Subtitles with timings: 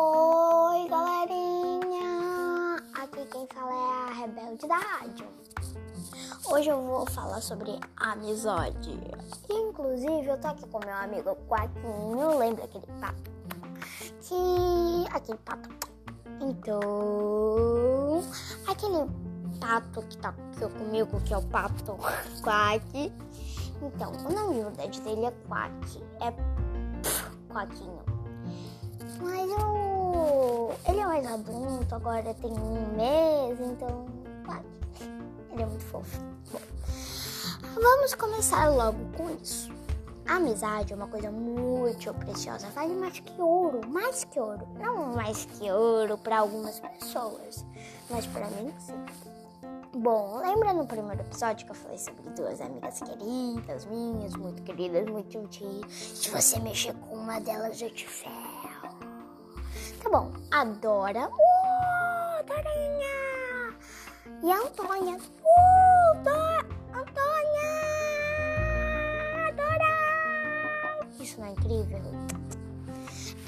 [0.00, 2.76] Oi, galerinha!
[3.02, 5.26] Aqui quem fala é a Rebelde da Rádio.
[6.48, 8.96] Hoje eu vou falar sobre amizade.
[9.50, 13.28] Inclusive, eu tô aqui com meu amigo Quaquinho, lembra aquele pato?
[14.20, 15.12] Que.
[15.12, 15.68] aquele pato.
[16.42, 18.22] Então.
[18.68, 19.10] aquele
[19.58, 20.32] pato que tá
[20.78, 21.96] comigo, que é o pato
[22.40, 23.12] Quack.
[23.82, 26.04] Então, o nome de verdade dele é Quack.
[26.20, 27.52] É.
[27.52, 28.18] Quaquinho.
[29.20, 29.77] Mas eu
[30.86, 34.06] ele é mais adulto, agora tem um mês, então.
[35.50, 36.20] Ele é muito fofo.
[36.52, 36.60] Bom,
[37.74, 39.70] vamos começar logo com isso.
[40.28, 44.68] A amizade é uma coisa muito preciosa, vale mais que ouro, mais que ouro.
[44.78, 47.64] Não mais que ouro para algumas pessoas,
[48.10, 48.94] mas para mim sim.
[49.96, 55.06] Bom, lembra no primeiro episódio que eu falei sobre duas amigas queridas, minhas, muito queridas,
[55.10, 55.92] muito gentis?
[56.18, 58.37] Se você mexer com uma delas, eu te ferro.
[60.02, 61.28] Tá bom, a Dora.
[61.28, 63.74] Uh, Dorinha!
[64.42, 65.16] E a Antônia.
[65.16, 66.66] Uh, Dora!
[66.94, 67.72] Antônia!
[69.56, 71.06] Dora!
[71.20, 72.00] Isso não é incrível?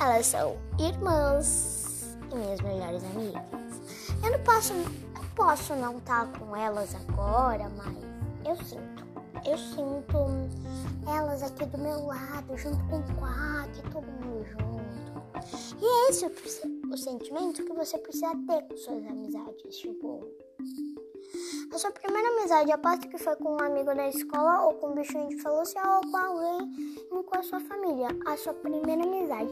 [0.01, 3.43] Elas são irmãs e minhas melhores amigas.
[4.23, 4.75] Eu não posso
[5.35, 7.97] posso não estar tá com elas agora, mas
[8.45, 9.01] eu sinto.
[9.45, 10.19] Eu sinto
[11.09, 13.80] elas aqui do meu lado, junto com o mundo
[16.13, 16.43] junto.
[16.43, 19.77] E é esse o, sentimento que você precisa ter com suas amizades.
[19.77, 20.27] Tipo,
[21.73, 24.95] a sua primeira amizade, aposto que foi com um amigo da escola ou com um
[24.95, 27.01] bichinho de velocidade ou com alguém
[27.31, 28.09] com a sua família.
[28.27, 29.51] A sua primeira amizade.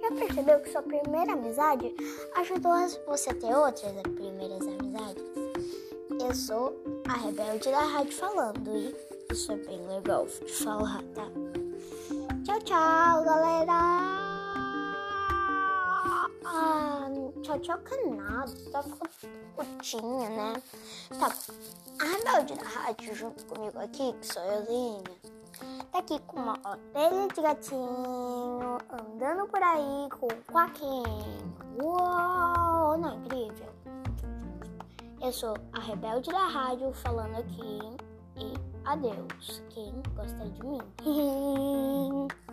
[0.00, 1.94] Já percebeu que sua primeira amizade
[2.36, 2.72] ajudou
[3.06, 5.24] você a ter outras primeiras amizades?
[6.22, 6.72] Eu sou
[7.08, 8.94] a rebelde da rádio falando e
[9.32, 11.28] isso é bem legal de falar, tá?
[12.44, 13.95] Tchau, tchau, galera!
[17.56, 18.70] Tchau, tchau, canado.
[18.70, 18.84] Tá
[19.54, 20.62] curtinha, né?
[21.18, 21.32] Tá.
[21.98, 25.02] A rebelde da rádio junto comigo aqui, que sou euzinha,
[25.90, 31.56] tá aqui com uma orelha de gatinho, andando por aí com um quaquinho.
[31.82, 33.72] Uou, não é incrível?
[35.22, 37.80] Eu sou a rebelde da rádio falando aqui
[38.36, 38.52] e
[38.84, 40.82] adeus, quem gosta de mim.